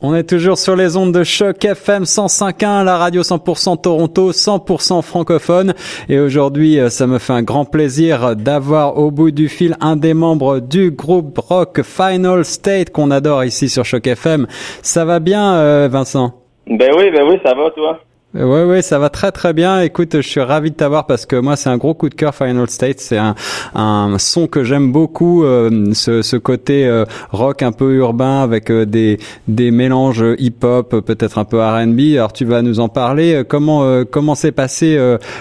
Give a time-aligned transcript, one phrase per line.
[0.00, 5.02] On est toujours sur les ondes de choc FM 105.1, la radio 100% Toronto, 100%
[5.02, 5.74] francophone.
[6.08, 9.96] Et aujourd'hui, euh, ça me fait un grand plaisir d'avoir au bout du fil un
[9.96, 14.46] des membres du groupe rock Final State qu'on adore ici sur choc FM.
[14.82, 16.32] Ça va bien, euh, Vincent?
[16.68, 17.98] Ben oui, ben oui, ça va, toi?
[18.34, 19.80] Ouais, ouais, ça va très très bien.
[19.80, 22.34] Écoute, je suis ravi de t'avoir parce que moi, c'est un gros coup de cœur
[22.34, 23.00] Final State.
[23.00, 23.34] C'est un,
[23.74, 28.70] un son que j'aime beaucoup, euh, ce, ce côté euh, rock un peu urbain avec
[28.70, 29.18] euh, des,
[29.48, 32.16] des mélanges hip-hop, peut-être un peu R&B.
[32.16, 33.44] Alors, tu vas nous en parler.
[33.48, 34.98] Comment comment s'est passé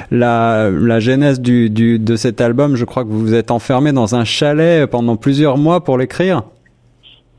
[0.09, 2.77] la, la genèse du, du, de cet album?
[2.77, 6.43] Je crois que vous vous êtes enfermé dans un chalet pendant plusieurs mois pour l'écrire.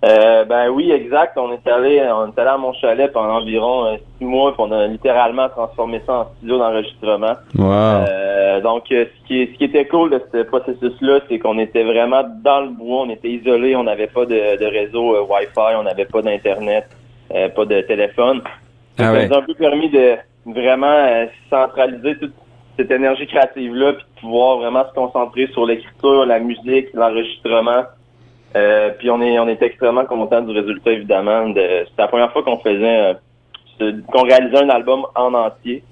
[0.04, 1.36] Euh, ben oui, exact.
[1.36, 4.62] On est allé, on est allé à mon chalet pendant environ euh, six mois, puis
[4.64, 7.32] on a littéralement transformé ça en studio d'enregistrement.
[7.56, 8.06] Wow.
[8.08, 12.22] Euh, donc, ce qui, ce qui était cool de ce processus-là, c'est qu'on était vraiment
[12.44, 16.04] dans le bois, on était isolé, on n'avait pas de, de réseau Wi-Fi, on n'avait
[16.04, 16.86] pas d'internet,
[17.28, 18.40] pas de téléphone.
[18.98, 19.26] Ah ça ouais.
[19.26, 22.34] nous a un peu permis de vraiment centraliser toute
[22.78, 27.82] cette énergie créative-là, puis de pouvoir vraiment se concentrer sur l'écriture, la musique, l'enregistrement.
[28.56, 31.50] Euh, puis on est on est extrêmement content du résultat évidemment.
[31.50, 33.14] De, c'est la première fois qu'on faisait
[33.80, 35.82] euh, qu'on réalisait un album en entier.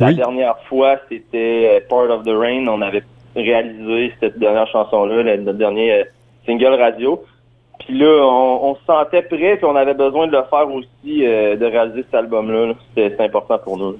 [0.00, 2.66] La dernière fois c'était euh, Part of the Rain.
[2.66, 3.04] On avait
[3.36, 6.04] réalisé cette dernière chanson là, le, notre dernier
[6.46, 7.22] single radio.
[7.78, 11.24] Puis là on, on se sentait prêt puis on avait besoin de le faire aussi
[11.24, 12.74] euh, de réaliser cet album là.
[12.88, 13.96] C'était c'est important pour nous.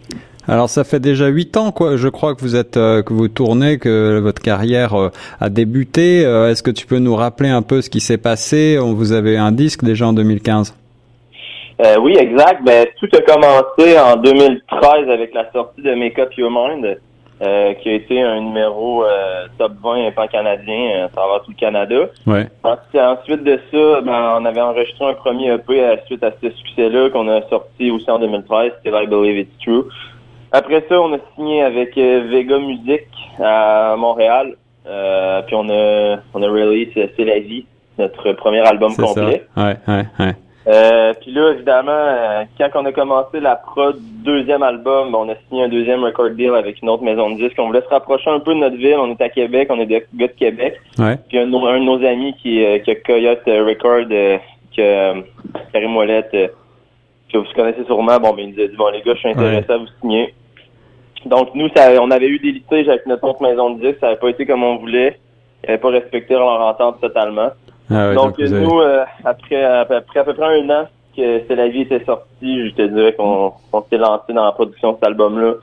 [0.50, 1.96] Alors ça fait déjà huit ans, quoi.
[1.96, 6.24] Je crois que vous êtes, euh, que vous tournez, que votre carrière euh, a débuté.
[6.26, 8.76] Euh, Est-ce que tu peux nous rappeler un peu ce qui s'est passé?
[8.82, 10.74] On vous avez un disque déjà en 2015.
[11.84, 12.64] Euh, oui, exact.
[12.64, 16.98] Ben, tout a commencé en 2013 avec la sortie de Make Up Your Mind,
[17.80, 19.04] qui a été un numéro
[19.56, 22.00] top 20 pan-canadien euh, à travers tout le Canada.
[22.26, 22.48] Ouais.
[22.64, 26.50] Ensuite, ensuite de ça, ben, on avait enregistré un premier EP à- suite à ce
[26.50, 29.84] succès-là qu'on a sorti aussi en 2013, c'était I Believe It's True.
[30.52, 33.06] Après ça, on a signé avec euh, Vega Music
[33.42, 34.54] à Montréal.
[34.86, 37.66] Euh, puis on a on a release euh, C'est la vie,
[37.98, 39.02] notre premier album ça.
[39.02, 39.44] complet.
[39.56, 40.32] Ouais, ouais, ouais.
[40.66, 45.28] Euh, puis là, évidemment, euh, quand on a commencé la prod deuxième album, ben, on
[45.30, 47.56] a signé un deuxième record deal avec une autre maison de disques.
[47.58, 48.96] On voulait se rapprocher un peu de notre ville.
[48.98, 50.78] On est à Québec, on est des gars de Québec.
[50.98, 51.16] Ouais.
[51.28, 54.08] Puis un, de nos- un de nos amis qui, euh, qui a Coyote Record,
[54.76, 55.22] que
[55.72, 56.48] Karim Ouellet, euh,
[57.32, 59.28] que vous connaissez sûrement, bon, ben, il nous a dit, bon, les gars, je suis
[59.30, 60.34] intéressé à vous signer.
[61.26, 64.00] Donc, nous, ça, on avait eu des litiges avec notre autre maison de disques.
[64.00, 65.18] Ça n'avait pas été comme on voulait.
[65.62, 67.50] Ils n'avaient pas respecté leur entente totalement.
[67.90, 70.84] Ah ouais, Donc, avez- nous, euh, après, après à peu près un an
[71.16, 74.52] que C'est la vie était sortie, je te dirais qu'on on s'est lancé dans la
[74.52, 75.54] production de cet album-là.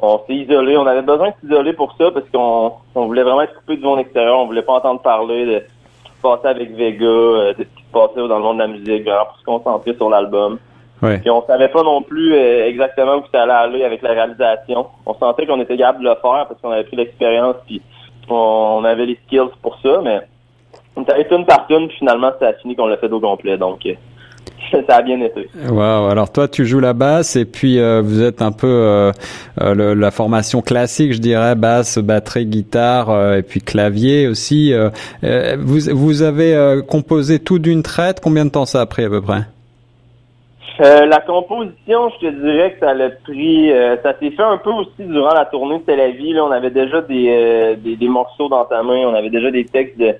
[0.00, 3.40] On s'est isolé, on avait besoin de s'isoler pour ça parce qu'on on voulait vraiment
[3.42, 6.48] être coupé du monde extérieur, on voulait pas entendre parler de ce qui se passait
[6.48, 9.24] avec Vega, euh, de ce qui se passait dans le monde de la musique, vraiment
[9.26, 10.58] pour se concentrer sur l'album.
[11.02, 11.18] Ouais.
[11.18, 14.86] Puis on savait pas non plus euh, exactement où ça allait aller avec la réalisation.
[15.04, 17.82] On sentait qu'on était capable de le faire parce qu'on avait pris l'expérience puis
[18.28, 20.20] on avait les skills pour ça, mais
[20.96, 23.18] on est allé tune par tune puis finalement ça a fini qu'on l'a fait au
[23.20, 23.56] complet.
[23.58, 23.94] Donc euh,
[24.88, 25.48] ça a bien été.
[25.68, 26.06] Wow.
[26.08, 29.12] Alors toi, tu joues la basse et puis euh, vous êtes un peu euh,
[29.60, 34.72] euh, le- la formation classique, je dirais, basse, batterie, guitare euh, et puis clavier aussi.
[35.22, 38.20] Vous, vous avez euh, composé tout d'une traite?
[38.20, 39.40] Combien de temps ça a pris à peu près?
[40.80, 44.56] Euh, la composition, je te dirais que ça l'a pris, euh, ça s'est fait un
[44.58, 46.34] peu aussi durant la tournée de Tel Aviv.
[46.34, 49.50] Là, on avait déjà des, euh, des, des morceaux dans ta main, on avait déjà
[49.50, 50.14] des textes de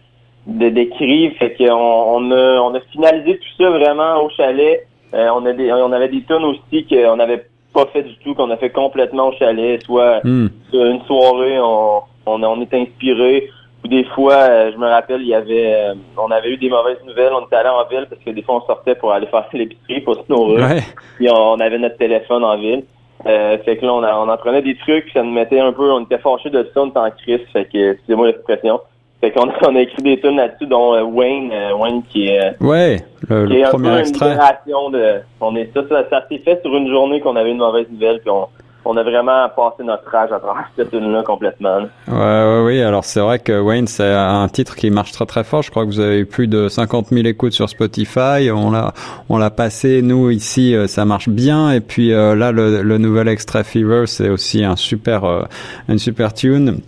[0.47, 4.87] de- d'écrits, fait qu'on on a on a finalisé tout ça vraiment au chalet.
[5.15, 8.35] Euh, on a des on avait des tonnes aussi qu'on n'avait pas fait du tout,
[8.35, 10.49] qu'on a fait complètement au chalet, soit Hmm.
[10.75, 13.49] une soirée, on on, on est inspiré.
[13.85, 16.69] Ou des fois, euh, je me rappelle, il y avait, euh, on avait eu des
[16.71, 17.33] mauvaises nouvelles.
[17.33, 20.01] On était allé en ville parce que des fois on sortait pour aller faire l'épicerie,
[20.03, 20.65] pour se nourrir.
[20.67, 20.83] Ouais.
[21.17, 22.85] Puis on, avait notre téléphone en ville.
[23.27, 25.73] Euh, fait que là, on, a- on en prenait des trucs, ça nous mettait un
[25.73, 28.81] peu, on était fâchés de ça, on était en crise, fait que, excusez-moi l'expression.
[29.21, 32.27] Fait qu'on a, on a écrit des tunes là-dessus, dont euh, Wayne, euh, Wayne qui
[32.29, 32.97] est, Ouais.
[33.29, 34.31] Le, qui le est un peu premier une extrait.
[34.31, 37.59] libération de, on est, ça, ça, ça s'est fait sur une journée qu'on avait une
[37.59, 38.49] mauvaise nouvelle, puis on,
[38.85, 41.83] on a vraiment passé notre rage à travers cette tune-là complètement.
[42.09, 42.83] Ouais, ouais, oui.
[42.83, 45.63] Alors c'est vrai que Wayne, c'est un titre qui marche très très fort.
[45.63, 48.51] Je crois que vous avez plus de 50 000 écoutes sur Spotify.
[48.53, 48.93] On l'a,
[49.29, 50.03] on l'a passé.
[50.03, 51.71] Nous ici, euh, ça marche bien.
[51.71, 55.43] Et puis euh, là, le, le nouvel extrait Fever, c'est aussi un super, euh,
[55.89, 56.81] une super tune.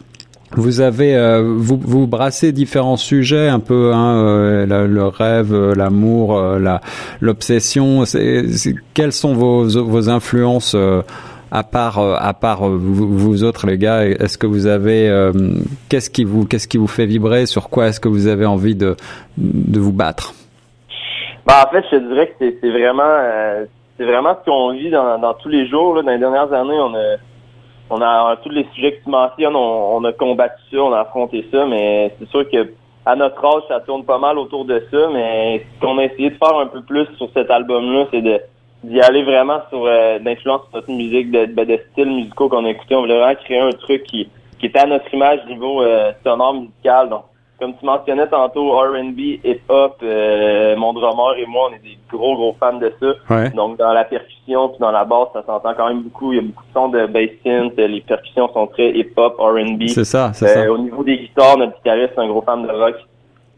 [0.56, 6.40] Vous avez, euh, vous, vous brassez différents sujets, un peu hein, euh, le, rêve, l'amour,
[6.40, 6.80] la,
[7.20, 8.04] l'obsession.
[8.94, 10.76] Quelles sont vos, vos influences
[11.54, 15.08] à part, euh, à part euh, vous, vous autres les gars Est-ce que vous avez,
[15.08, 15.30] euh,
[15.88, 17.46] qu'est-ce qui vous, qu'est-ce qui vous fait vibrer?
[17.46, 18.96] Sur quoi est-ce que vous avez envie de,
[19.38, 20.32] de vous battre?
[21.46, 23.66] Ben, en fait, je dirais que c'est vraiment
[23.96, 25.94] c'est vraiment ce qu'on vit dans, dans tous les jours.
[25.94, 26.02] Là.
[26.02, 27.16] Dans les dernières années, on a
[27.90, 31.00] on a tous les sujets que tu mentionnes, on, on, a combattu ça, on a
[31.00, 32.72] affronté ça, mais c'est sûr que
[33.06, 36.30] à notre âge, ça tourne pas mal autour de ça, mais ce qu'on a essayé
[36.30, 38.40] de faire un peu plus sur cet album-là, c'est de
[38.84, 42.64] d'y aller vraiment sur euh, l'influence de notre musique, de, de, de styles musicaux qu'on
[42.64, 42.94] a écoutés.
[42.94, 44.28] On voulait vraiment créer un truc qui,
[44.58, 47.08] qui était à notre image niveau euh, sonore musical.
[47.08, 47.24] Donc,
[47.58, 52.34] comme tu mentionnais tantôt, R&B, hip-hop, euh, mon drummer et moi, on est des gros,
[52.34, 53.46] gros fans de ça.
[53.54, 56.32] Donc, dans la percussion puis dans la basse, ça s'entend quand même beaucoup.
[56.32, 57.76] Il y a beaucoup de sons de bass synth.
[57.76, 59.86] Les percussions sont très hip-hop, R&B.
[59.88, 60.70] C'est ça, c'est ça.
[60.70, 62.96] Au niveau des guitares, notre guitariste est un gros fan de rock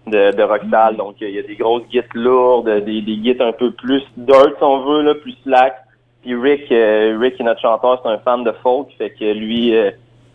[0.06, 0.96] de, de.
[0.96, 4.54] Donc, il y a des grosses guites lourdes, des, des guites un peu plus dirt,
[4.56, 5.76] si on veut, là, plus slack.
[6.22, 8.88] Puis Rick, euh, Rick, notre chanteur, c'est un fan de folk.
[8.98, 9.90] Fait que lui, euh,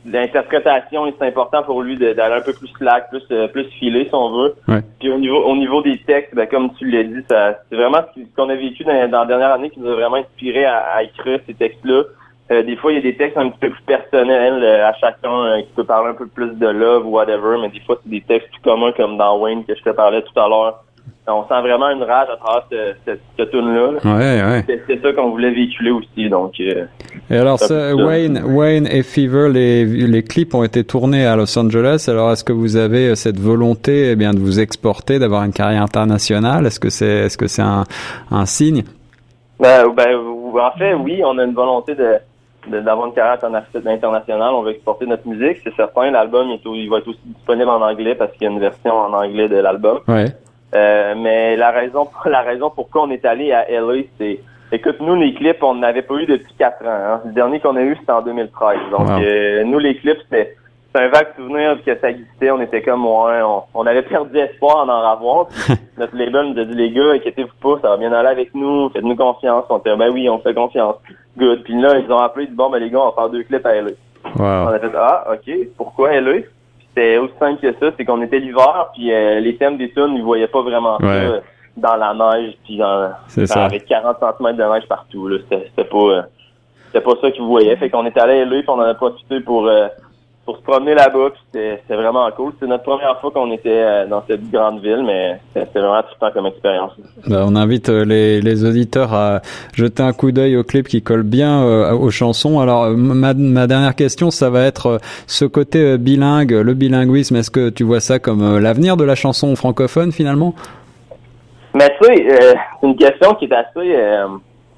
[0.06, 4.16] l'interprétation, c'est important pour lui d'aller un peu plus slack, plus euh, plus filé, si
[4.16, 4.56] on veut.
[5.00, 8.22] Puis au niveau au niveau des textes, ben, comme tu l'as dit, c'est vraiment ce
[8.36, 11.40] qu'on a vécu dans, dans, la dernière année qui nous a vraiment inspiré à écrire
[11.46, 12.04] ces textes-là.
[12.52, 14.94] Euh, des fois, il y a des textes un petit peu plus personnels euh, à
[14.96, 17.98] chacun euh, qui peut parler un peu plus de love ou whatever, mais des fois,
[18.04, 20.84] c'est des textes tout communs comme dans Wayne que je te parlais tout à l'heure.
[21.28, 22.66] On sent vraiment une rage à travers
[23.06, 23.92] cette, cette, tune-là.
[24.04, 24.82] Ouais, ouais.
[24.88, 26.30] C'est ça qu'on voulait véhiculer aussi.
[26.30, 26.76] Donc, et
[27.30, 32.06] alors, ça, Wayne, Wayne et Fever, les, les clips ont été tournés à Los Angeles.
[32.10, 35.84] Alors, est-ce que vous avez cette volonté, eh bien, de vous exporter, d'avoir une carrière
[35.84, 36.66] internationale?
[36.66, 37.86] Est-ce que c'est, est-ce que c'est un,
[38.30, 38.84] un signe?
[39.60, 42.18] Ben, ben, en fait, oui, on a une volonté de
[42.68, 45.60] d'avoir une carrière internationale, on veut exporter notre musique.
[45.64, 48.60] C'est certain, l'album il, va être aussi disponible en anglais parce qu'il y a une
[48.60, 50.00] version en anglais de l'album.
[50.08, 50.26] Ouais.
[50.74, 54.40] Euh, mais la raison la raison pourquoi on est allé à LA, c'est
[54.72, 56.90] écoute, nous les clips, on n'avait pas eu depuis quatre ans.
[56.90, 57.22] Hein.
[57.26, 58.78] Le dernier qu'on a eu, c'était en 2013.
[58.92, 60.56] Donc euh, nous les clips, c'était
[60.94, 62.52] c'est un vague souvenir que ça existait.
[62.52, 63.42] On était comme, ouais,
[63.74, 65.48] on, avait perdu espoir en en avoir.
[65.98, 68.90] notre label nous a dit, les gars, inquiétez-vous pas, ça va bien aller avec nous,
[68.90, 69.66] faites-nous confiance.
[69.70, 70.96] On était, ben oui, on fait confiance.
[71.38, 71.64] Good.
[71.64, 73.44] Puis là, ils ont appelé, ils dit, bon, ben les gars, on va faire deux
[73.44, 73.92] clips à LA.
[74.38, 76.42] On a fait, ah, ok, pourquoi LA?
[76.90, 80.16] C'était aussi simple que ça, c'est qu'on était l'hiver, puis euh, les thèmes des tunes,
[80.16, 81.40] ils voyaient pas vraiment ça euh,
[81.78, 83.12] dans la neige, puis dans,
[83.56, 85.30] avec 40 cm de neige partout.
[85.30, 86.22] Là, c'était, pas, euh,
[86.88, 87.78] c'était pas ça qu'ils voyaient.
[87.78, 89.70] Fait qu'on est allé à LA, puis on en a profité pour
[90.46, 91.30] pour se promener là-bas.
[91.54, 92.54] C'était vraiment cool.
[92.60, 96.32] C'est notre première fois qu'on était euh, dans cette grande ville, mais c'était vraiment trippant
[96.32, 96.94] comme expérience.
[97.28, 99.42] Ben, on invite euh, les, les, auditeurs à
[99.74, 102.60] jeter un coup d'œil au clip qui colle bien euh, aux chansons.
[102.60, 107.36] Alors ma, ma, dernière question, ça va être ce côté bilingue, le bilinguisme.
[107.36, 110.56] Est-ce que tu vois ça comme l'avenir de la chanson francophone finalement?
[111.74, 112.26] Mais tu sais,
[112.82, 113.96] c'est une question qui est assez...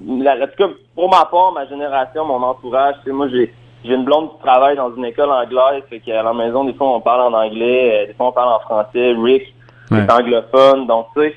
[0.05, 4.05] La, en tout cas, pour ma part, ma génération, mon entourage, moi j'ai j'ai une
[4.05, 7.33] blonde qui travaille dans une école anglaise, fait qu'à la maison, des fois, on parle
[7.33, 9.13] en anglais, euh, des fois, on parle en français.
[9.17, 9.53] Rick
[9.91, 11.35] est anglophone, donc tu sais,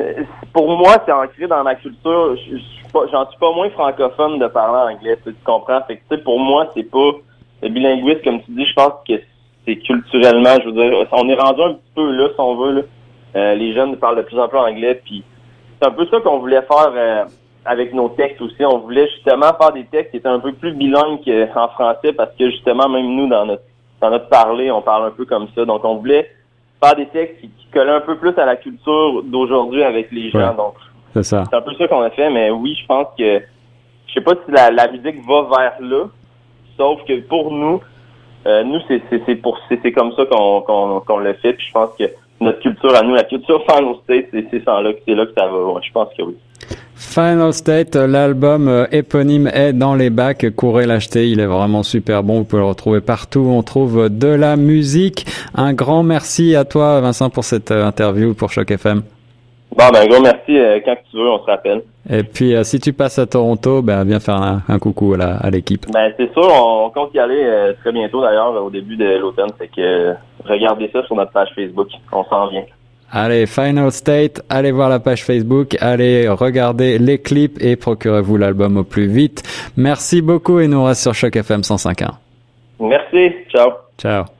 [0.00, 0.22] euh,
[0.52, 2.36] pour moi, c'est ancré dans ma culture.
[3.12, 5.80] J'en suis pas moins francophone de parler anglais, tu comprends?
[5.86, 7.10] Fait que, tu sais, pour moi, c'est pas
[7.62, 9.14] le bilinguisme, comme tu dis, je pense que
[9.66, 12.72] c'est culturellement, je veux dire, on est rendu un petit peu là, si on veut,
[12.72, 12.82] là.
[13.36, 15.22] Euh, les jeunes parlent de plus en plus anglais, puis
[15.80, 17.26] c'est un peu ça qu'on voulait faire
[17.68, 18.64] avec nos textes aussi.
[18.64, 21.20] On voulait justement faire des textes qui étaient un peu plus bilingues
[21.52, 23.62] qu'en français parce que justement, même nous, dans notre
[24.00, 25.64] dans notre parler, on parle un peu comme ça.
[25.64, 26.30] Donc, on voulait
[26.82, 30.54] faire des textes qui, collaient un peu plus à la culture d'aujourd'hui avec les gens.
[30.54, 30.74] Donc,
[31.12, 31.44] c'est ça.
[31.50, 33.42] C'est un peu ça qu'on a fait, mais oui, je pense que
[34.06, 36.04] je sais pas si la, la musique va vers là,
[36.78, 37.82] sauf que pour nous,
[38.46, 41.52] euh, nous, c'est c'est pour c'est comme ça qu'on qu'on qu'on le fait.
[41.52, 42.04] Puis je pense que
[42.40, 45.46] notre culture à nous, la culture Final State, c'est ça là, c'est là que ça
[45.46, 45.80] va.
[45.82, 46.36] je pense que oui.
[46.98, 50.44] Final State, l'album euh, éponyme est dans les bacs.
[50.56, 52.38] Courez l'acheter, il est vraiment super bon.
[52.38, 53.48] Vous pouvez le retrouver partout.
[53.48, 55.24] On trouve de la musique.
[55.54, 59.02] Un grand merci à toi, Vincent, pour cette euh, interview pour Choc FM.
[59.76, 60.58] Bon, ben, un gros merci.
[60.58, 61.82] Euh, quand tu veux, on se rappelle.
[62.10, 65.86] Et puis, si tu passes à Toronto, ben, viens faire un, coucou à l'équipe.
[65.92, 66.48] Ben, c'est sûr.
[66.52, 69.50] On compte y aller très bientôt, d'ailleurs, au début de l'automne.
[69.60, 70.14] C'est que
[70.44, 71.88] regardez ça sur notre page Facebook.
[72.10, 72.64] On s'en vient.
[73.10, 78.76] Allez, Final State, allez voir la page Facebook, allez regarder les clips et procurez-vous l'album
[78.76, 79.42] au plus vite.
[79.76, 82.10] Merci beaucoup et nous reste sur Choc FM 105.1.
[82.80, 83.70] Merci, ciao.
[83.98, 84.24] Ciao.